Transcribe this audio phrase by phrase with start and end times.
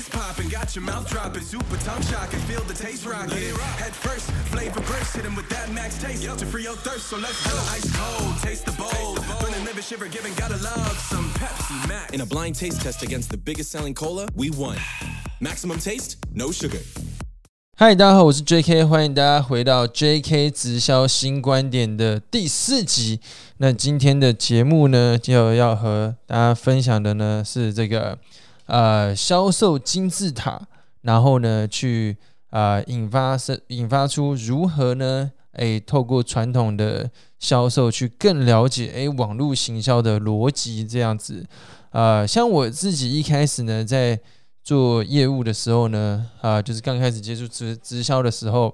[0.00, 3.38] is popping, got your mouth dropping, super tongue shocking, feel the taste rocking.
[3.78, 7.08] Head first, flavor burst, hit 'em with that max taste to free your thirst.
[7.08, 7.54] So let's go.
[7.74, 12.12] Ice cold, taste the bold, burning liver shiver, giving gotta love some Pepsi Max.
[12.12, 14.76] In a blind taste test against the biggest selling cola, we won.
[15.40, 16.80] Maximum taste, no sugar.
[17.78, 23.20] 嗨，大家好，我是 J.K，欢迎大家回到 J.K 直销新观点的第四集。
[23.58, 28.18] 那今天的节目呢，就要和大家分享的呢是这个
[28.65, 30.67] 呃销售金字塔，
[31.01, 32.17] 然后呢去
[32.49, 35.31] 啊、引发是引发出如何呢？
[35.53, 41.45] 诶，透过传统的销售去更了解诶网络行销的逻辑这样子。
[41.91, 44.17] 呃，像我自己一开始呢，在
[44.63, 48.73] 做业务的时候呢，啊、就是刚开始接触直直销的时候，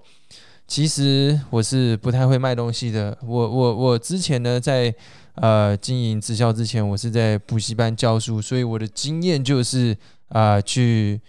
[0.67, 3.17] 其实我是不太会卖东西的。
[3.25, 4.93] 我我我之前呢，在
[5.37, 9.97] 呃经营直销之前，我是在补习班教书，所以我的经验就是
[10.29, 11.19] 啊、去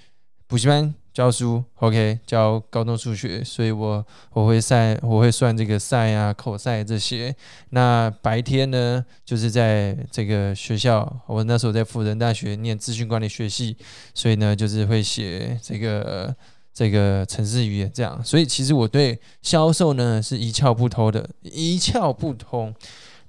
[0.46, 7.34] 补习班教书，OK，教高中数学，所以我我会算我会算这个算啊、cos 这些。
[7.70, 13.76] 那白天呢，就是在这个学校，我那时候在辅仁大学念资讯管理学系，
[14.14, 16.34] 所以呢，就是会写这个
[16.72, 18.20] 这个城市语言这样。
[18.24, 22.72] 所以其实我对销售呢是一窍不通的，一窍不通。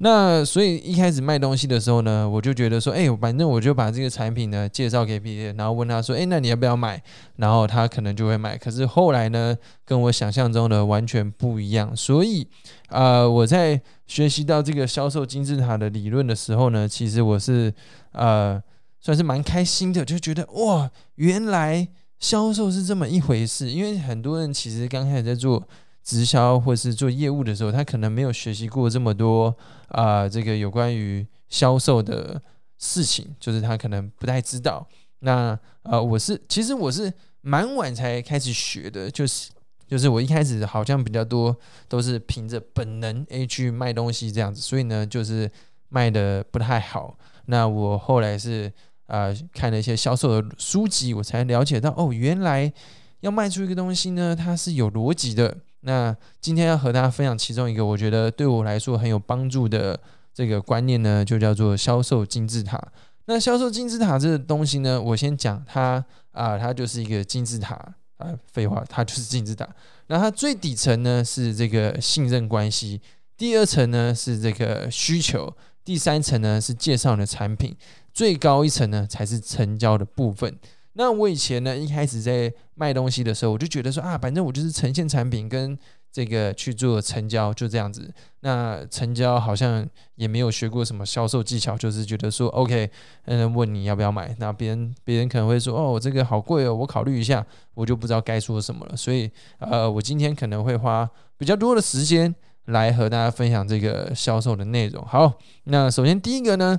[0.01, 7.01] 那所以一开始卖东西的时候呢，我就觉得说，哎、反正我就把这个产品呢介绍给别人，然后问他说，哎、那你要不要买？
[7.35, 8.57] 然后他可能就会买。
[8.57, 11.93] 可是后来呢，跟我想象中的完全不一样。
[11.93, 12.47] 所以，
[12.87, 17.73] 呃，我在学习到这个销售金字塔的理论的时候呢，其实我是
[18.13, 18.61] 呃
[19.01, 21.85] 算是蛮开心的，就觉得哇，原来
[22.19, 23.69] 销售是这么一回事。
[23.69, 25.67] 因为很多人其实刚开始在做
[26.09, 29.55] 直销或是做业务的时候，他可能没有学习过这么多
[29.89, 32.41] 啊、这个有关于销售的
[32.79, 34.87] 事情，就是他可能不太知道。
[35.19, 39.51] 那呃，我是其实我是蛮晚才开始学的，就是
[39.87, 41.55] 就是我一开始好像比较多
[41.87, 45.47] 都是凭着本能诶去卖东西这样子，所以呢就是
[45.89, 47.15] 卖的不太好。
[47.45, 48.73] 那我后来是
[49.05, 52.73] 呃看了一些销售的书籍，我才了解到哦，原来
[53.19, 55.55] 要卖出一个东西呢，它是有逻辑的。
[55.81, 59.99] 那今天要和大家分享其中一个我觉得对我来说很有帮助的
[60.33, 62.81] 这个观念呢，就叫做销售金字塔。
[63.25, 67.75] 那销售金字塔这个东西呢，我先讲它啊、它就是一个金字塔
[68.17, 69.67] 啊、废话，它就是金字塔。
[70.07, 73.01] 那它最底层呢是这个信任关系，
[73.37, 77.75] 第二层呢是这个需求，第三层呢是介绍的产品，
[78.13, 80.57] 最高一层呢才是成交的部分。
[80.99, 85.79] 那我以前呢，一开始在卖东西的时候，我就觉得说啊，反正我就是呈现产品跟
[86.11, 88.13] 这个去做成交，就这样子。
[88.41, 92.91] 那成交好像也没有学过什么销售技巧，就是觉得说 OK，
[93.23, 98.97] 嗯，问你要不要买，那别人别人可能会说哦，这个好贵哦，我考虑一下，我就不知道该说什么了。
[98.97, 105.01] 所以呃，我今天可能会花比较多的时间来和大家分享这个销售的内容。
[105.05, 105.31] 好，
[105.63, 106.77] 那首先第一个呢，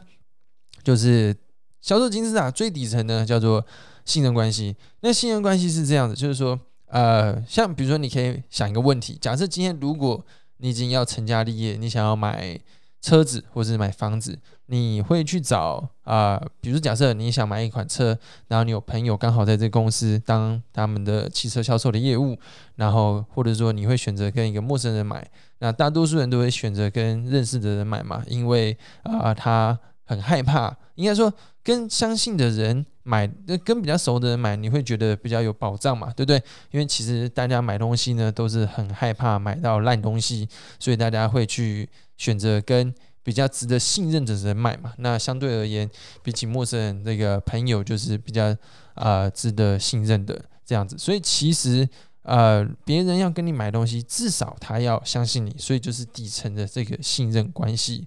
[0.84, 1.34] 就是
[1.80, 3.64] 销售金字塔最底层呢叫做
[4.04, 4.76] 信任关系。
[5.00, 10.24] 那信任关系是这样的，就是说，呃，像比如说，你可以想一个问题：假设今天如果
[10.58, 12.58] 你已经要成家立业，你想要买
[13.00, 18.18] 车子或者是买房子，你会去找啊、比如假设你想买一款车，
[18.48, 22.36] 然后你有朋友刚好在这个公司当他们的汽车销售的业务，
[22.74, 25.26] 然后或者说你会选择跟一个陌生人买，
[25.60, 29.78] 那大多数人都会选择跟认识的人买嘛，因为啊、他
[30.10, 31.32] 很害怕，应该说
[31.62, 33.28] 跟相信的人买，
[33.64, 36.42] 跟比较熟的人买，你会觉得比较有保障嘛，对不对？
[36.72, 40.48] 因为其实大家买东西呢，都是很害怕买到烂东西，
[40.80, 44.92] 所以大家会去选择跟比较值得信任的人买嘛。
[44.98, 45.88] 那相对而言，
[46.24, 48.56] 比起陌生人，这个朋友就是比较
[48.94, 50.98] 呃值得信任的这样子。
[50.98, 51.88] 所以其实
[52.22, 58.06] 呃，别人要跟你买东西，至少他要相信你，所以就是底层的这个信任关系。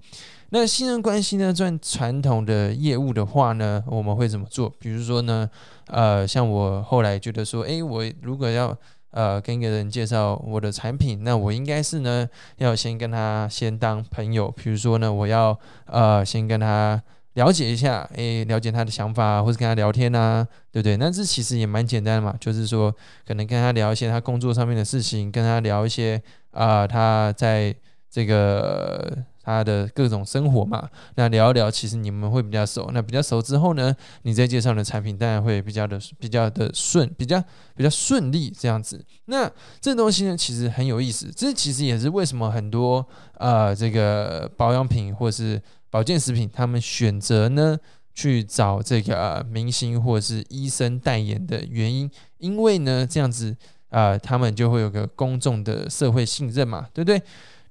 [0.56, 4.70] 那信任关系呢，赚传统的业务的话呢，我们会怎么做？
[4.78, 5.50] 比如说呢，
[5.88, 8.78] 呃，像我后来觉得说，诶，我如果要
[9.10, 17.02] 呃跟一个人介绍我的产品，那我应该是呢要先跟他先当朋友，比如说呢，我要呃先跟他
[17.34, 20.98] 了解一下，诶，了解他的想法，或者跟他聊天啊，对不对？
[20.98, 22.96] 那这其实也蛮简单的嘛，就是说
[23.26, 26.22] 可能跟他聊一些他工作上面的事情，跟他聊一些
[26.52, 27.74] 啊、他在
[28.12, 32.90] 这个他的各种生活嘛，那聊一聊，其实你们会比较熟。
[32.94, 37.44] 那比较熟之后呢，你再介绍的产品，当然会比较的比较的顺，比较
[37.76, 39.04] 比较顺利这样子。
[39.26, 39.52] 那
[39.82, 41.30] 这东西呢，其实很有意思。
[41.36, 47.78] 这其实也是为什么很多呃这个保养品或是保健食品，他们选择呢
[48.14, 53.56] 去找这个明星或者是医生代言的原因，因为呢，这样子
[53.90, 57.22] 啊，他们就会有个公众的社会信任嘛，对不对？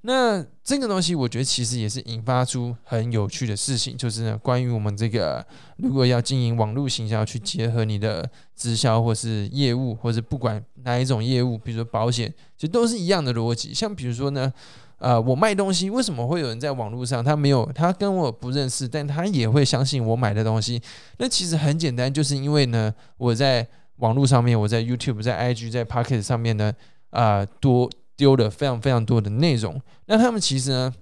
[0.03, 5.45] 那这个东西，我觉得其实也是引发出很有趣的事情，就是呢，关于我们这个
[5.79, 13.73] 如果要经营网络行销，去结合你的直销或是业务，或者不管哪一种业务，比如说保险，其实都是一样的逻辑。
[13.75, 14.53] 像比如说呢。
[14.99, 17.25] 呃，我卖东西，为什么会有人在网络上？
[17.25, 20.81] 他没有，他跟我不认识，但他也会相信我买的东西。
[21.19, 23.67] 那其实很简单，就是因为呢，我在
[23.97, 26.73] 网络上面，我在 YouTube、在 IG、在 Pocket 上面呢，
[27.11, 27.91] 啊，多
[28.23, 29.83] 丢了非常非常多的内容。
[30.07, 30.95] 那他们其实呢，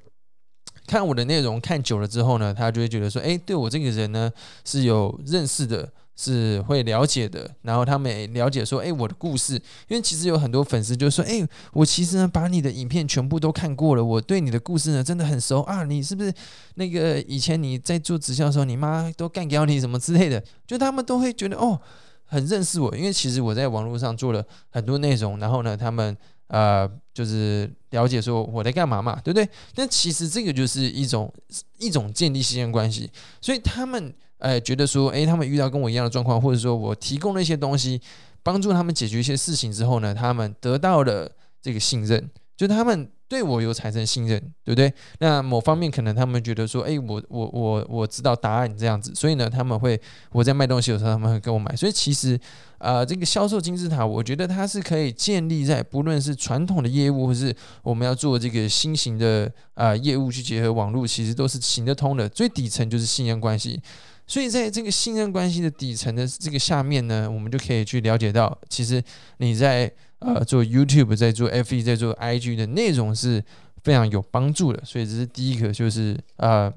[0.87, 4.32] 看我的内容看久了之后呢，他就会觉得说，哎，对我这个人呢
[4.64, 5.93] 是有认识的。
[6.17, 9.55] 是会了解的，然后他们也了解说，哎，我的故事，
[9.88, 11.40] 因为其实有很多粉丝就说，哎，
[11.72, 16.31] 我其实呢把你的影片全部都看过了，我对你的故事呢真的很熟啊，你是不是
[16.75, 21.81] 那个以前你在做直销的时候，你妈都干掉你什么之类的，就他们都会觉得哦，
[22.26, 26.14] 很认识我，因为其实我在网络上做了很多内容，然后呢，他们
[26.50, 29.49] 呃就是了解说我在干嘛嘛，对不对？
[29.76, 31.32] 那其实这个就是一种
[31.79, 33.11] 一种建立信任关系，
[33.41, 34.14] 所以他们。
[34.41, 38.00] 哎，觉得说，哎，他们遇到跟我一样的状况，或者说我提供了一些东西，
[38.43, 41.31] 帮助他们解决一些事情之后呢，他们得到了
[41.61, 43.11] 这个信任，就他们。
[43.31, 44.93] 对我有产生信任，对不对？
[45.21, 49.99] 那某方面可能他们觉得说，哎，我我我我知道答案这样子，所以呢，他们会
[50.32, 51.77] 我在卖东西的时候，他们会跟我买。
[51.77, 52.37] 所以其实，
[52.79, 57.55] 呃，这个销售金字塔，我觉得它是可以建立在不论是传统的业务，或是
[57.85, 62.29] 我们要做这个新型的啊业务去结合网络，其实都是行得通的。
[62.29, 63.81] 最底层就是信任关系。
[64.27, 69.00] 所以在这个信任关系的底层的这个下面呢，我们就可以去了解到，其实
[69.37, 69.88] 你在。
[70.20, 73.43] 呃，做 YouTube 在做 FE 在做 IG 的内容是
[73.82, 76.72] 非常有帮助的，所以这是第一个，就是呃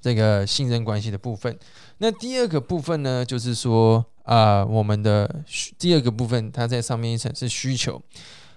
[0.00, 1.54] 这个信任关系的部分。
[1.98, 5.44] 那第二个部分呢，就是说啊，我们的
[5.78, 8.00] 第二个部分，它在上面一层是需求。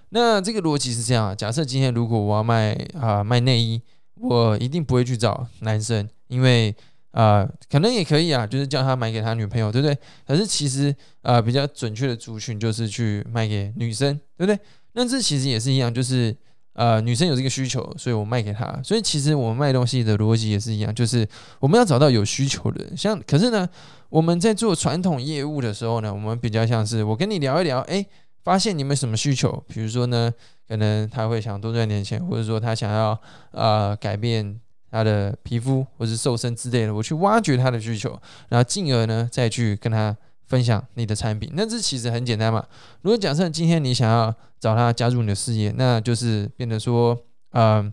[0.08, 3.82] 那这个逻辑是这样啊，假设今天如果我要卖啊卖内衣，
[4.14, 6.74] 我一定不会去找男生，因为。
[7.12, 9.98] 啊，可能也可以啊，就是叫他买给他女朋友，对不对？
[10.26, 14.58] 可是其实啊，比较准确的族群就是去卖给女生，对不对？
[14.92, 16.36] 那这其实也是一样，就是
[16.74, 18.80] 呃，女生有这个需求，所以我卖给她。
[18.84, 21.28] 所以其实我们卖东西的逻辑也是一样，就是
[21.58, 22.96] 我们要找到有需求的人。
[22.96, 23.68] 像可是呢，
[24.08, 28.06] 我们在做传统业务的时候呢，我们比较像是我跟你聊一聊，哎，
[28.44, 29.64] 发现你们什么需求？
[29.66, 30.32] 比如说呢，
[30.68, 33.20] 可能他会想多赚点钱，或者说他想要
[33.50, 34.60] 呃改变。
[34.90, 38.10] 他的皮肤或是瘦身之类的，我去挖掘他的需求，
[38.48, 40.16] 然后进而呢再去跟他
[40.46, 41.50] 分享你的产品。
[41.54, 42.64] 那这其实很简单嘛。
[43.02, 47.18] 如果假设今天你想要找他加入你的事业，那就是变得说，
[47.52, 47.92] 嗯，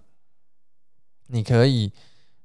[1.27, 1.91] 你可以，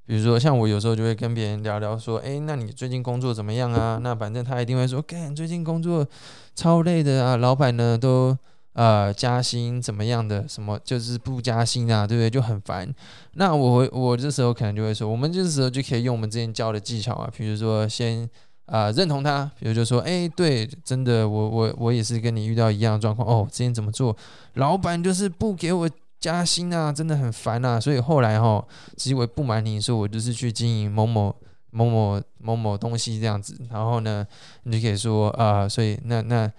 [0.07, 3.99] 比如说像我有时候就会跟别人聊聊说，哎，那你最近工作怎么样啊？
[4.03, 6.07] 那反正他一定会说，干，最近工作
[6.55, 8.37] 超累的啊，老板呢都。
[8.75, 10.49] 呃，加薪怎么样的？
[10.49, 12.31] 什么就是不加薪啊，对不对？
[12.31, 12.91] 就很烦。
[13.35, 18.27] 那我我这时候可能就会说，我们这时候就可以用我们之前教的技巧啊，比如说先
[18.65, 23.47] 啊认同他，比如就说，哎，对，真的，我我我也是跟你遇到一样的状况哦。
[23.51, 24.17] 之前怎么做？
[24.55, 27.79] 老板就是不给我加薪啊，真的很烦啊。
[27.79, 28.65] 所以后来哈，
[28.97, 31.35] 其实我不瞒你说，我就是去经营某某
[31.73, 33.55] 某某某某东西这样子。
[33.71, 34.27] 然后呢，
[34.63, 36.51] 你就可以说啊，所以那那。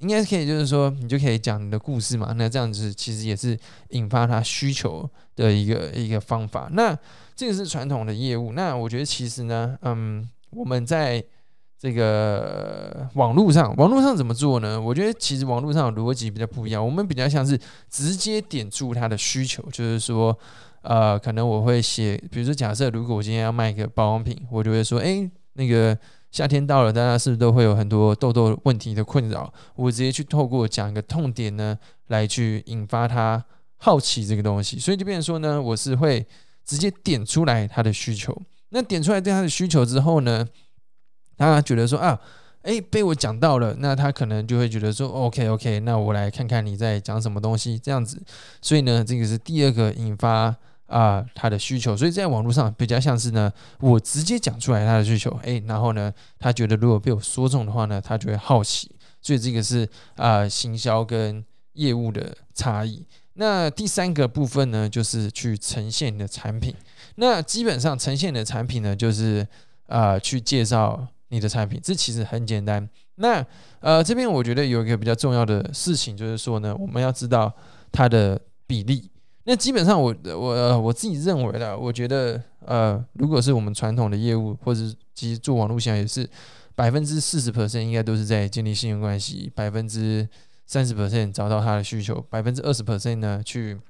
[0.00, 2.32] 应该是可以，就是说，你就可以讲你的故事嘛。
[2.36, 3.58] 那这样子其实也是
[3.90, 6.68] 引发他需求的一个一个方法。
[6.72, 6.96] 那
[7.34, 8.52] 这个是传统的业务。
[8.52, 11.22] 那我觉得其实呢，嗯，我们在
[11.78, 14.80] 这个网络上，网络上怎么做呢？
[14.80, 16.84] 我觉得其实网络上的逻辑比较不一样。
[16.84, 17.58] 我们比较像是
[17.90, 20.38] 直接点出他的需求，就是说，
[20.82, 25.98] 呃，可能我会写，比如说假设如果我今天要卖一个保养品，我就会说，哎，那个。
[26.30, 29.52] 夏天到了，大家是不是都会有很多痘痘问题的困扰？
[29.74, 31.76] 我直接去透过讲一个痛点呢，
[32.08, 33.42] 来去引发他
[33.76, 36.26] 好奇这个东西，所以就变成说呢，我是会
[36.64, 38.36] 直接点出来他的需求。
[38.68, 40.46] 那点出来对他的需求之后呢，
[41.36, 42.20] 他觉得说啊，
[42.62, 48.22] 诶，被我讲到了，那他可能就会觉得说，OK OK，那我来看看你在讲什么东西这样子。
[48.60, 50.56] 所以呢，这个是第二个引发。
[50.88, 58.90] 啊，他的需求，所以在网络上比较像是呢，我直接讲出来他的需求，诶，然后呢，他觉得如果被我说中的话呢，他就会好奇，
[59.20, 63.04] 所以这个是啊，行销跟业务的差异。
[63.34, 66.74] 那第三个部分呢，就是去呈现你的产品。
[67.16, 69.46] 那基本上呈现你的产品呢，就是
[69.88, 72.88] 啊，去介绍你的产品，这其实很简单。
[73.16, 73.44] 那
[73.80, 77.52] 呃，这边我觉得有一个比较重要的事情，就是说呢，我们要知道
[77.92, 79.10] 它的比例。
[79.48, 84.80] 那基本上，我我我自己认为的，我觉得呃，如果是我们传统的业务，或者
[85.14, 86.28] 其实做网络销也是
[86.74, 90.28] 百分之四十 percent 应该都是在建立信任关系，百分之
[90.66, 93.80] 三十 percent 找到他的需求，百分之二十 percent 呢去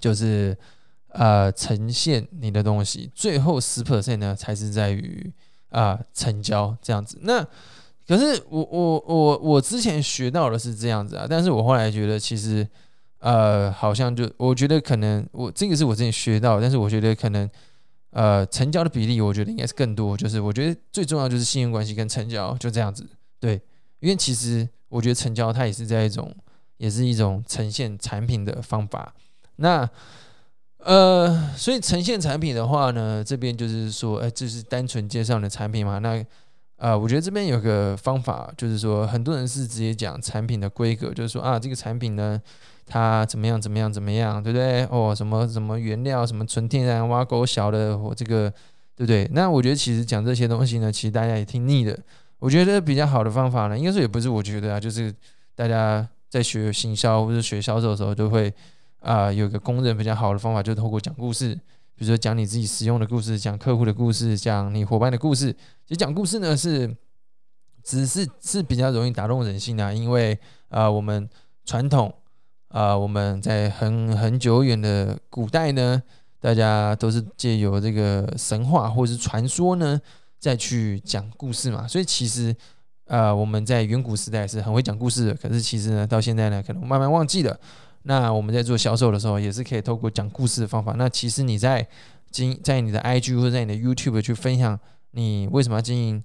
[0.00, 0.58] 就是
[1.10, 5.32] 呃呈现你的东西，最后十 percent 呢才是在于
[5.68, 7.20] 啊成交这样子。
[7.22, 7.40] 那
[8.08, 12.66] 可是我我我我之前学到的是这样子啊，但是我后来觉得其实
[13.18, 17.48] 呃好像就我觉得可能我这个是我之前学到，但是我觉得可能
[18.10, 23.06] 呃成交的比例我觉得应该是更多，就是我觉得最重要就是信任关系跟成交就这样子，
[23.40, 23.60] 对，
[24.00, 26.34] 因为其实我觉得成交它也是在一种
[26.76, 29.14] 也是一种呈现产品的方法，
[29.56, 29.88] 那。
[30.78, 35.98] 呃，所以呈现产品的话呢，这边就是说，哎，这是单纯介绍的产品嘛？
[35.98, 36.24] 那
[36.76, 42.40] 呃，我觉得这边有个方法，就是说，很多人是直接讲产品的规格，就是说啊，这个产品呢，
[42.86, 44.84] 它怎么样怎么样怎么样，对不对？
[44.86, 48.48] 哦，什么什么原料，什么纯天然挖沟小的，我这个
[48.94, 49.28] 对不对？
[49.32, 51.98] 那我觉得其实讲这些东西呢，其实大家也听腻的。
[52.38, 55.12] 我觉得比较好的方法呢，应该说也不是我觉得啊，就是
[55.54, 58.52] 大家在学行销或者学销售的时候都会。
[59.00, 61.54] 啊，有个公认比较好的方法，就是透过讲故事，
[61.94, 65.52] 比如说讲你自己使用的故事，讲客户的故事，讲你伙伴的故事。
[65.52, 66.92] 其实讲故事呢，是
[67.84, 70.36] 只是是比较容易打动人心的，因为
[70.70, 71.28] 啊，我们
[71.64, 72.12] 传统
[72.76, 76.02] 啊，我们在很很久远的古代呢，
[76.38, 79.98] 大家都是借由这个神话或者是传说呢，
[80.38, 81.88] 再去讲故事嘛。
[81.88, 82.54] 所以其实
[83.06, 87.58] 啊，我们在远古时代是很会讲故事的，可是其实呢，到现在呢，可能慢慢忘记了。
[88.02, 90.94] 那我们在做销售的时候，也是可以透过讲故事的方法。
[90.98, 91.88] 那其实你在
[92.30, 94.78] 经在你的 IG 或者在你的 YouTube 去分享
[95.12, 96.22] 你为什么要经营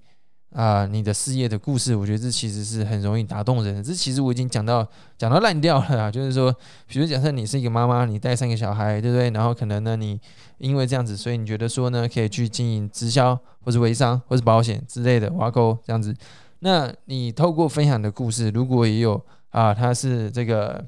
[0.54, 3.84] 啊你的事业的故事，我觉得这其实是很容易打动人的。
[3.84, 6.54] 这其实我已经讲到讲到烂掉了啊，就是说，
[6.88, 9.30] 比如假设你是一个妈妈，你带三个小孩，对不对？
[9.30, 10.20] 然后可能呢，你
[10.58, 16.16] 因为这样子，所以你觉得说呢，可以去经营直销或者微商或者保险之类的挖沟这样子。
[16.60, 20.86] 那你透过分享的故事，如果也有啊，它是这个。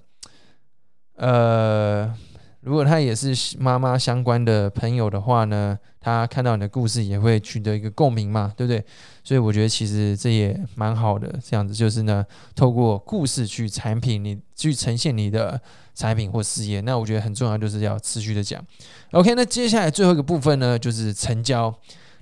[1.16, 2.12] 呃，
[2.64, 8.84] 如果他也是妈妈相关的朋友的话呢，他看到你的故事也会取得一个共鸣嘛，对不对？
[9.22, 15.60] 所以我觉得其实这也蛮好的，这样子就是呢，透过故事去产品，你去呈现你的
[15.94, 16.80] 产品或事业。
[16.82, 18.64] 那我觉得很重要，就是要持续的讲。
[19.12, 21.74] OK，那接下来最后一个部分呢，就是成交。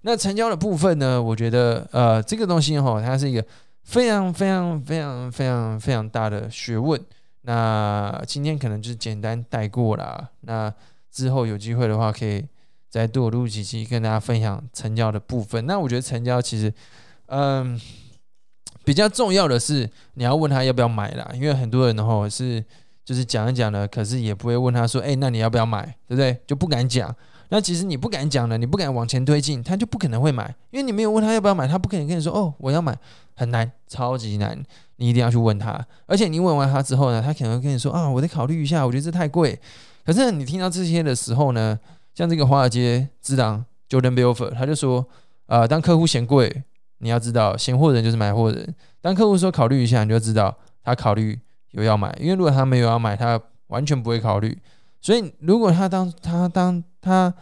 [0.01, 3.45] 那成交的部分呢，我觉得呃，这个东西哈，它是一个
[3.83, 6.99] 非常非常非常非常非常大的学问。
[7.41, 10.29] 那今天可能就是简单带过啦。
[10.41, 10.73] 那
[11.11, 12.45] 之后有机会的话，可以
[12.89, 15.65] 再多录几期跟大家分享成交的部分。
[15.65, 16.73] 那我觉得成交其实，
[17.27, 17.79] 嗯，
[18.83, 22.63] 比较重要的是你要问他要不要买啦，因为很多人的话是
[23.03, 26.41] 就是讲一讲呢，可是也不会问他说，哎，那你要不要买，对不对？
[26.45, 27.15] 就不敢讲。
[27.53, 32.97] 那其实你不敢讲了，你不敢往前推进，他就不可能会买，因为你没有问他要不要买，他不可能跟你说，哦，我要买，
[33.35, 34.57] 很难，超级难。
[34.95, 39.59] 你一定要去问他，而且你问完他之后呢，他可能会跟你说啊，我得考虑一下，我觉得这太贵。
[40.05, 41.77] 可是你听到这些的时候呢，
[42.15, 45.05] 像这个华尔街之狼 Jordan Belfort，他就说
[45.47, 46.63] 啊，当客户嫌贵，
[46.99, 48.73] 你要知道嫌货人就是买货人。
[49.01, 51.37] 当客户说考虑一下，你就知道他考虑
[51.71, 54.57] 有要买，因为如果他没有要买，他完全不会考虑。
[55.01, 57.33] 所以如果他当他当他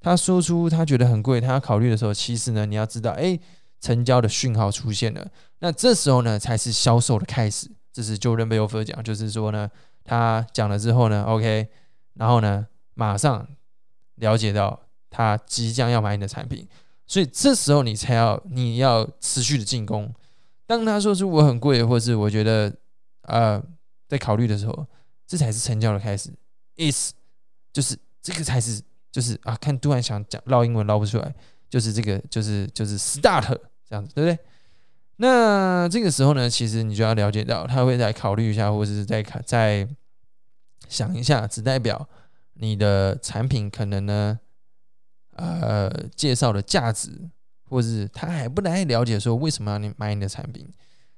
[0.00, 3.38] 他说出他觉得很贵，他要考虑的时候，其实呢，你要知道，哎。
[3.78, 7.70] 成交的讯号出现了，那这时候呢才是销售的开始。
[7.92, 9.70] 这是就任贝欧夫讲，就是说呢，
[10.02, 11.68] 他讲了之后呢，OK，
[12.14, 13.46] 然后呢，马上
[14.16, 14.80] 了解到
[15.10, 16.66] 他即将要买你的产品，
[17.06, 20.12] 所以这时候你才要你要持续的进攻。
[20.66, 22.74] 当他说出我很贵，或是我觉得
[23.24, 23.62] 呃
[24.08, 24.86] 在考虑的时候，
[25.26, 26.30] 这才是成交的开始。
[26.76, 27.12] Is
[27.72, 31.34] 就是这个才是就是啊，看突然想讲唠英文唠不出来。
[31.68, 33.44] 就是这个，就是就是 start
[33.88, 34.38] 这样子，对不对？
[35.16, 39.86] 那这个时候呢，其实你就要了解到，他会再考虑一下，或者是再看再
[40.88, 42.08] 想一下，只代表
[42.54, 44.38] 你的产品可能呢，
[45.32, 47.28] 呃，介绍的价值，
[47.68, 50.72] 或是他还不太了解说为什么要你买你的产品，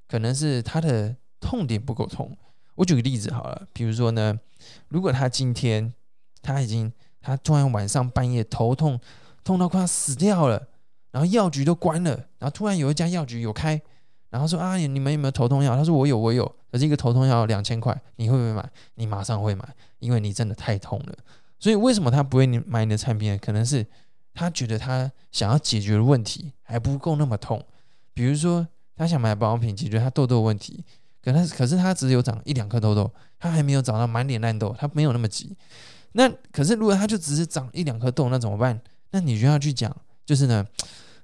[0.09, 2.35] 可能是他的痛点不够痛。
[2.79, 4.41] 我举个例子好了，比如说呢，
[4.89, 5.93] 如果他今天
[6.43, 8.99] 他已经他突然晚上半夜头痛。
[9.45, 10.69] 痛到快要死掉了，
[11.11, 13.81] 然后药局都关了，然后突然有一家药局有开，
[14.29, 15.75] 然后说啊，你们有没有头痛药？
[15.75, 18.71] 他说我有，我有，可是一个头痛药两千块，你会不会买？
[18.97, 19.67] 你马上会买，
[20.01, 21.15] 因为你真的太痛了。
[21.59, 23.39] 所以为什么他不会你买你的产品？
[23.39, 23.87] 可能是
[24.35, 27.65] 他觉得他想要解决的问题还不够那么痛。
[28.13, 30.85] 比如说他想买保养品解决他痘痘问题，
[31.33, 35.55] 可他可是他只有长一两颗痘痘，他还没有长到满脸烂痘，他没有那么急。
[36.13, 38.81] 那可是如果他就只是长一两颗痘，那怎么办？
[39.11, 39.95] 那你就要去讲，
[40.25, 40.67] 就是呢，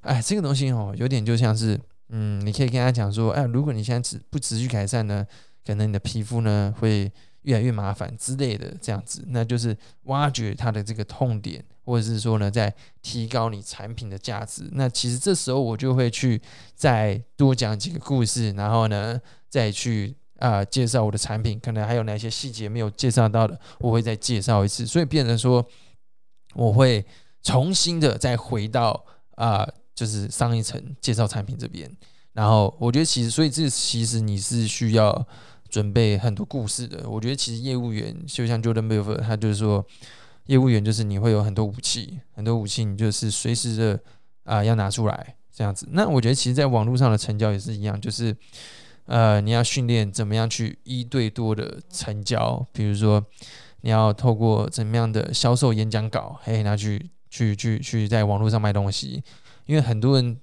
[0.03, 1.81] 哎，这个东西哦，有点就像是，
[2.11, 5.27] 嗯，你可以跟他讲说，哎，如果你现在持不持续改善呢，
[5.67, 7.11] 可能你的皮肤呢会
[7.43, 14.69] 越来越麻烦之类的，这样子，那就是挖掘他的这个痛点，或者是说呢，在提高你产品的价值。
[14.73, 16.41] 那其实这时候我就会去
[16.75, 19.21] 再多讲几个故事，然后呢，
[19.55, 24.85] 再去啊介绍我的产品，可能还有哪些细节没有介绍到的，我会再介绍一次。
[24.85, 25.65] 所以变成说，
[26.55, 27.07] 我会
[27.41, 29.05] 重新的再回到
[29.37, 31.89] 啊，就是上一层介绍产品这边。
[32.33, 35.25] 然后我觉得其实，所以这其实你是需要
[35.69, 37.09] 准备很多故事的。
[37.09, 39.87] 我觉得其实业务员就像 Jordan b e l f o r 他就是说，
[40.47, 44.01] 业务员就是你会有很多武器，很多武器你就是随时的
[44.43, 45.87] 啊要拿出来这样子。
[45.93, 48.37] 那我觉得其实在网络上的成交也是一样，就是
[49.07, 53.25] 呃你要训练怎么样去一对多的成交，比如说
[53.81, 59.23] 你要透过怎么样的销售演讲稿，嘿拿去去去去在网络上卖东西，
[59.67, 60.39] 因为很多人。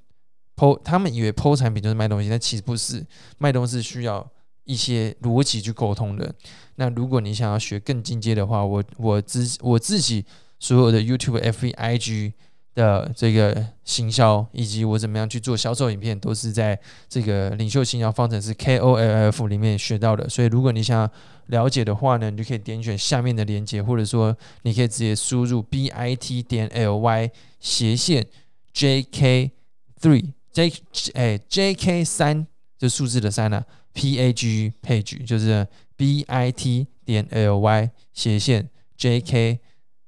[0.53, 3.03] 剖，他们以为剖产品就是卖东西，但其实不是，
[3.39, 4.29] 卖东西需要
[4.65, 6.31] 一些逻辑去沟通的。
[6.75, 10.23] 那如果你想要学更进阶的话，我我自我自己
[10.59, 12.33] 所有的 YouTube、F V I G
[12.73, 20.27] 的这个行销，以及我怎么样去做销售影片，都是在这个领袖行销方程式 K O L F 里面学到的。
[20.29, 21.09] 所以如果你想
[21.47, 28.27] 了解的话呢，你就可以点选下面的链接，或者说你可以直接输入 B I T 点 L Y 斜线
[28.73, 29.51] J K
[29.99, 30.33] Three。
[30.53, 30.69] J
[31.13, 32.45] 哎，J K 三
[32.77, 39.59] 就数字的三啊，P A G page 就是 B I T 点 L Y 斜线 J K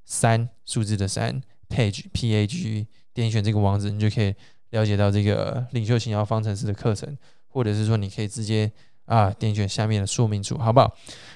[0.03, 1.41] 三数字的三
[1.74, 4.34] page P A G 点选这个网址，你就可以
[4.70, 8.72] 了解到这个领袖型要方程式的课程，或者是说你可以直接
[9.06, 10.96] 啊点选下面的说明处，好不好？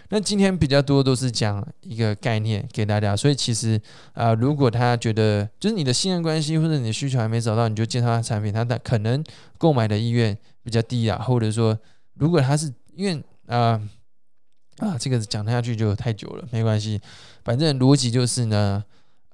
[0.09, 3.79] 那今天比较多都是讲一个概念给大家，所以其实
[4.13, 9.23] 啊，如果他觉得就是你的信任关系或者你的需求还没找到，你就介绍他产品，他的可能
[9.57, 11.77] 购买的意愿比较低啊，或者说
[12.13, 13.81] 如果他是因为啊
[14.77, 16.99] 啊这个讲下去就太久了，没关系，
[17.43, 18.83] 反正逻辑就是呢，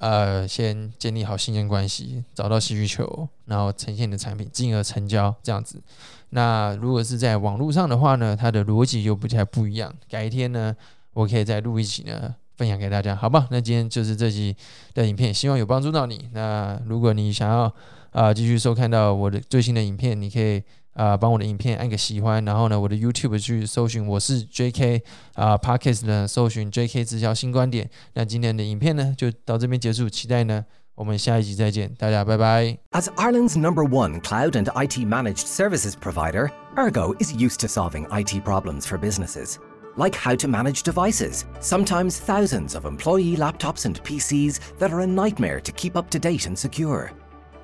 [0.03, 5.81] 呃，先建立好信任关系，找到需求，然后呈现你的产品，进而成交这样子。
[6.31, 9.95] 那如果是在网络上的话呢，它的逻辑又不太不一样。
[10.09, 10.75] 改天呢，
[11.13, 13.47] 我可以再录一集呢，分享给大家，好吧？
[13.49, 14.53] 那今天就是这集
[14.93, 16.27] 的影片，希望有帮助到你。
[16.33, 17.73] 那如果你想要
[18.11, 20.61] 啊继续收看到我的最新的影片，你可以
[20.94, 25.02] 啊帮我的影片按个喜欢，然后呢，我的 YouTube 去搜寻我是 J.K.
[25.34, 27.04] 啊 Podcast 呢，搜寻 J.K.
[27.04, 27.88] 直销新观点。
[28.14, 30.64] 那今天的影片呢就到这边结束，期待呢。
[30.94, 32.76] 我们下一集再见，大家拜拜。
[32.90, 38.42] As Ireland's number one cloud and IT managed services provider, Ergo is used to solving IT
[38.42, 39.58] problems for businesses.
[39.96, 45.06] Like how to manage devices, sometimes thousands of employee laptops and PCs that are a
[45.06, 47.12] nightmare to keep up to date and secure.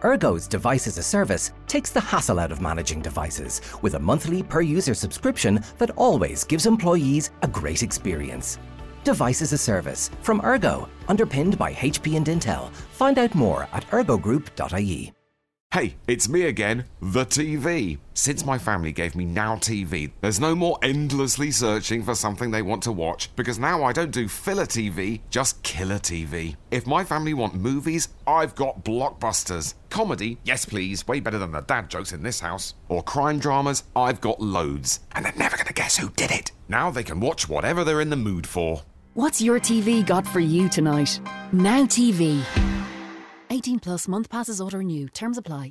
[0.01, 4.41] Ergo's Device as a Service takes the hassle out of managing devices with a monthly
[4.41, 8.59] per user subscription that always gives employees a great experience.
[9.03, 12.71] Device as a Service from Ergo, underpinned by HP and Intel.
[12.93, 15.13] Find out more at ergogroup.ie.
[15.71, 17.99] Hey, it's me again, the TV.
[18.15, 22.63] Since my family gave me Now TV, there's no more endlessly searching for something they
[22.63, 26.55] want to watch because now I don't do filler TV, just killer TV.
[26.71, 29.75] If my family want movies, I've got blockbusters.
[29.91, 32.73] Comedy, yes please, way better than the dad jokes in this house.
[32.87, 35.01] Or crime dramas, I've got loads.
[35.11, 36.51] And they're never gonna guess who did it.
[36.67, 38.81] Now they can watch whatever they're in the mood for.
[39.13, 41.19] What's your TV got for you tonight?
[41.51, 42.43] Now TV.
[43.51, 45.07] 18 plus month passes auto renew.
[45.09, 45.67] Terms apply.